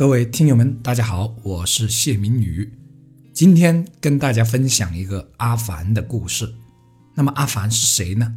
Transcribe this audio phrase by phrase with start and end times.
[0.00, 2.72] 各位听友们，大家好，我是谢明宇，
[3.34, 6.50] 今天跟大家分享一个阿凡的故事。
[7.14, 8.34] 那么阿凡是谁呢？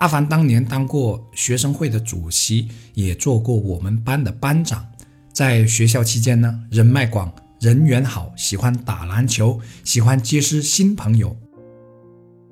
[0.00, 4.86] 阿凡当年当过学生会的主席，也做过我们班的班长。
[5.34, 11.36] 在学校期间呢，人脉广，人缘好，喜欢打篮球，喜欢结识新朋友。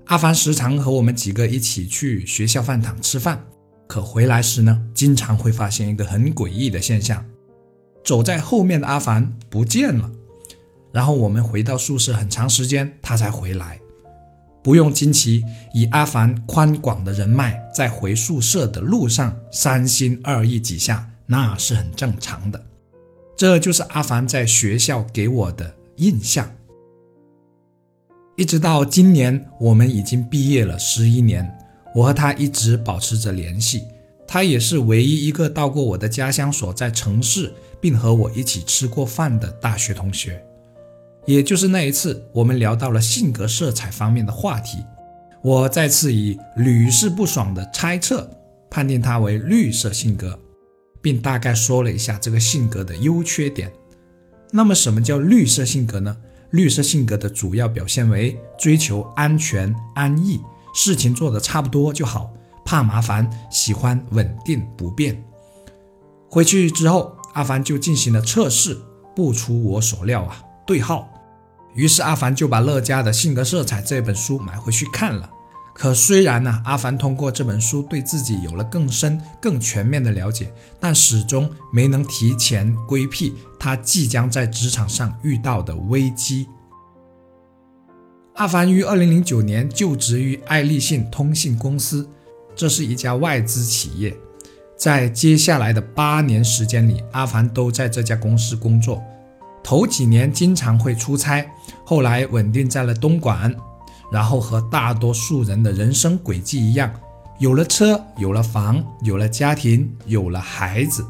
[0.09, 3.43] 阿凡时常和我们几个一起去学校饭堂吃饭，
[3.89, 7.25] 可回来时呢，经常会发现一个很诡异的现象。
[8.05, 10.11] 走在后面的阿凡不见了，
[10.93, 13.81] 然后我们回到宿舍很长时间，他才回来。
[14.63, 15.45] 不用惊奇，
[15.75, 22.65] 以阿凡宽广的人脉，在回宿舍的路上三心二意几下，那是很正常的。
[23.37, 26.51] 这就是阿凡在学校给我的印象。
[28.37, 31.59] 一直到今年，我们已经毕业了十一年，
[31.95, 33.85] 我和他一直保持着联系。
[34.27, 37.53] 他也是唯一一个到过我的家乡所在城市，
[37.85, 40.43] 并和我一起吃过饭的大学同学。
[41.27, 44.83] 也就是那一次，我们聊到了性格色彩方面的话题，
[45.43, 48.27] 我再次以屡试不爽的猜测
[48.71, 50.39] 判定他为绿色性格，
[51.03, 53.71] 并大概说了一下这个性格的优缺点。
[54.51, 56.17] 那么，什么叫绿色性格呢？
[56.53, 60.41] 绿色性格的主要表现为追求安全、安逸，
[60.75, 62.33] 事情做得差不多就好。
[62.65, 65.23] 怕麻烦，喜欢稳定不变。
[66.31, 68.77] 回去之后，阿凡就进行了测试，
[69.15, 71.09] 不出我所料啊，对号。
[71.75, 75.31] 于是阿凡就把乐嘉的性格色彩这本书买回去看了。
[75.75, 86.49] 可虽然呢，阿凡通过这本书对自己有了更深、更全面的了解，但始终没能提前规避他即将在职场上遇到的危机。
[88.35, 92.09] 阿凡于二零零九年就职于爱立信通信公司。
[92.55, 94.17] 这是一家外资企业，
[94.77, 99.03] 在接下来的八年时间里，阿凡都在这家公司工作。
[99.63, 101.47] 头几年经常会出差，
[101.87, 103.55] 后来稳定在了东莞，
[104.13, 106.93] 然后和大多数人的人生轨迹一样，
[107.39, 111.05] 有了车，有了房，有了家庭，有了孩子。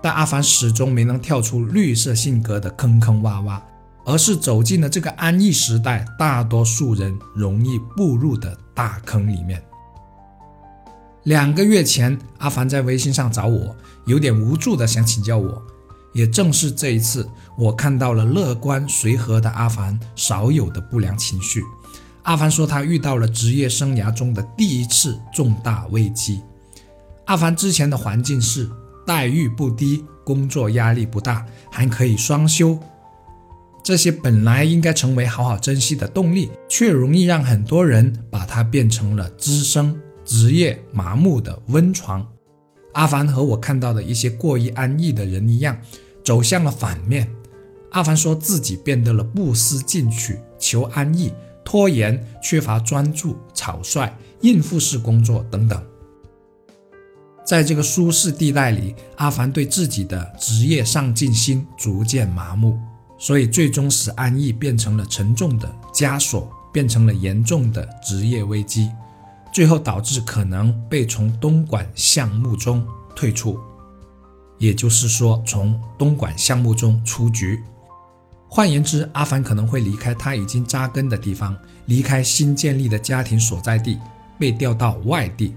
[0.00, 3.58] 但阿凡始终没能跳出绿色性格的坑坑洼洼，
[4.04, 9.60] 而是走进了这个安逸时代大多数人容易步入的大坑里面。
[11.26, 15.60] 两个月前，阿凡在微信上找我，有点无助的想请教我。
[16.12, 17.28] 也正是这一次，
[17.58, 21.64] 我看到了乐观随和的阿凡少有的不良情绪。
[22.22, 26.40] 阿凡说他遇到了职业生涯中的第一次重大危机。
[27.24, 28.70] 阿凡之前的环境是
[29.04, 32.78] 待遇不低，工作压力不大，还可以双休，
[33.82, 40.00] 这些本来应该成为好好珍惜的动力，却容易让很多人把它变成了滋生。
[40.26, 42.26] 职业麻木的温床，
[42.92, 45.78] 阿凡和我看到的一些过于安逸的人一样，
[46.24, 47.30] 走向了反面。
[47.92, 51.32] 阿凡说自己变得了不思进取、求安逸、
[51.64, 55.80] 拖延、缺乏专注、草率、应付式工作等等。
[57.44, 62.76] 在这个舒适地带里，阿凡对自己的职业上进心逐渐麻木，
[63.16, 68.90] 所以最终使安逸变成了沉重的枷锁，变成了严重的职业危机。
[69.56, 73.58] 最后导致可能被从东莞项目中退出，
[74.58, 77.64] 也就是说从东莞项目中出局。
[78.50, 81.56] 换言之，阿凡可能会离开他已经扎根的地方，
[81.86, 83.98] 离开新建立的家庭所在地，
[84.38, 85.56] 被调到外地。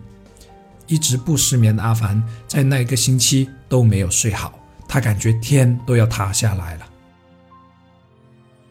[0.87, 6.85] 一直不失眠的阿凡，在那一个星期都没有睡好，他感觉天都要塌下来了。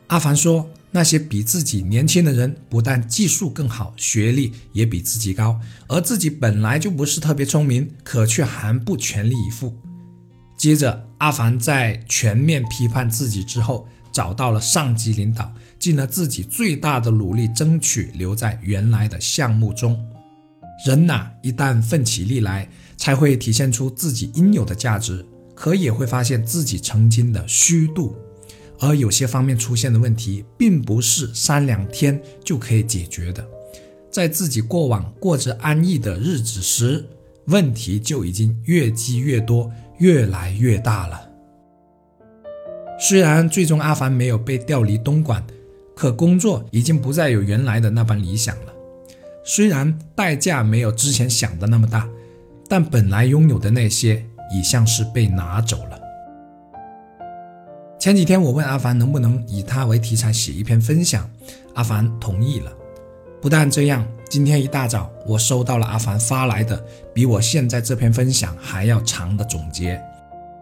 [0.07, 0.67] 阿凡说。
[0.91, 9.77] 那些比自己年轻的人，不但技术更好，学历也比自己高，而自己本来就不是特别聪明，可却还不全力以赴。
[10.57, 19.99] 接着，阿凡在全面批判自己之后，找到了上级领导，尽了自己最大的努力，争取留在原来的项目中。
[20.87, 25.25] 人呐，一旦奋起力来，才会体现出自己应有的价值，
[25.55, 28.17] 可也会发现自己曾经的虚度。
[28.81, 33.47] 而有些方面出现的问题，并不是三两天就可以解决的。
[34.11, 37.05] 在自己过往过着安逸的日子时，
[37.47, 41.29] 问题就已经越积越多，越来越大了。
[43.01, 45.45] 虽然最终阿凡没有被调离东莞，
[45.95, 48.73] 可工作已经不再有原来的那般理想了。
[49.45, 52.09] 虽然代价没有之前想的那么大，
[52.69, 56.01] 但本来拥有的那些，已像是被拿走了。
[57.99, 61.29] 前几天我问阿凡能不能以他为题材写一篇分享，
[61.75, 62.73] 阿凡同意了。
[63.43, 66.81] 不但这样，今天一大早我收到了阿凡发来的
[67.13, 70.01] 比我现在这篇分享还要长的总结，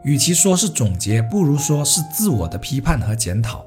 [0.02, 3.66] 与其说是总结，不如说是自我的批判和检讨。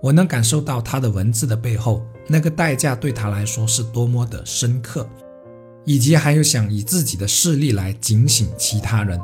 [0.00, 5.06] 我能感受到他的文字的背后，那个代价对他来说是多么的深刻，
[5.84, 9.20] 以及还有想以自己的事例来警醒其他人。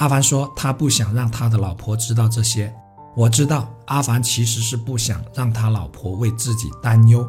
[0.00, 2.74] 阿凡说他不想让他的老婆知道这些。
[3.14, 7.28] 我知道阿凡其实是不想让他老婆为自己担忧。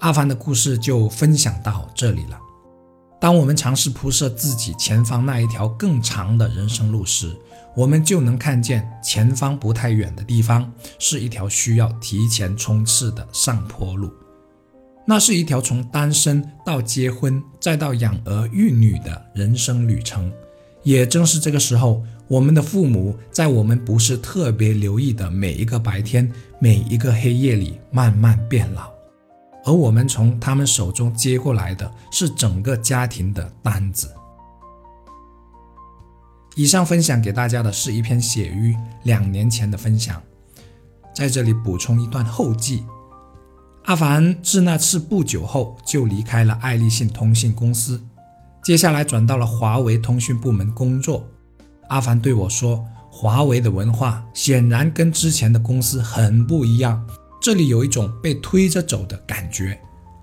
[0.00, 2.36] 阿凡的故事就分享到这里了。
[3.20, 7.32] 当我们尝试铺设自己前方那一条更长的人生路时，
[7.76, 10.68] 我们就能看见前方不太远的地方
[10.98, 14.12] 是一条需要提前冲刺的上坡路。
[15.06, 20.32] 那是一条从单身到结婚再到养儿育女的人生旅程。
[20.82, 28.90] 也正是这个时候，我们的父母在我们不是特别留意的每一个白天、每一个黑夜里慢慢变老。
[29.64, 34.10] 而我们从他们手中接过来的是整个家庭的担子。
[36.56, 40.20] 以上分享给大家的是一篇写于两年前的分享，
[41.14, 42.84] 在这里补充一段后记：
[43.84, 48.02] 阿凡自那次不久后就离开了爱立信通信公司，
[48.62, 51.28] 接下来转到了华为通讯部门工作。
[51.88, 57.04] 阿凡对我说：“华为的文化显然跟之前的公司很不一样。”
[57.42, 59.76] 这里有一种被推着走的感觉，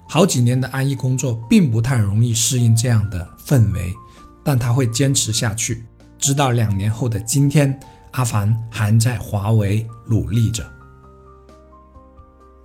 [0.07, 3.93] 好几年的安逸工作并不太容易适应这样的氛围，
[4.41, 5.83] 但他会坚持下去，
[6.17, 7.77] 直到两年后的今天，
[8.11, 10.65] 阿凡还在华为努力着。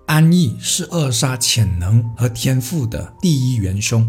[0.06, 4.08] 安逸是扼杀潜能和天赋的第一元凶，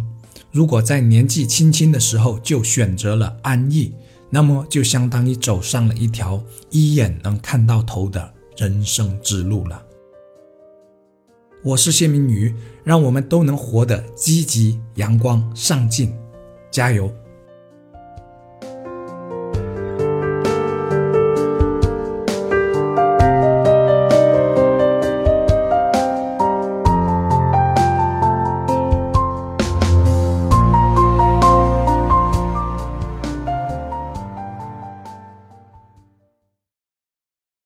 [0.55, 3.93] 如果在年纪轻轻的时候就选择了安逸，
[4.29, 9.83] 那么就相当于走上了一条一眼能看到头的人生之路了。
[11.61, 12.55] 我是谢明宇，
[12.85, 16.15] 让我们都能活得积极、阳光、上进，
[16.71, 17.13] 加油！